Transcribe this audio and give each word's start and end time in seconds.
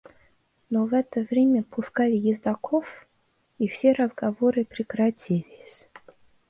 Но 0.71 0.87
в 0.87 0.95
это 0.95 1.21
время 1.21 1.61
пускали 1.61 2.15
ездоков, 2.15 3.07
и 3.59 3.67
все 3.67 3.91
разговоры 3.91 4.65
прекратились. 4.65 5.91